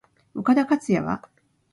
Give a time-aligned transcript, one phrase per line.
[0.33, 1.29] 岡田克也は？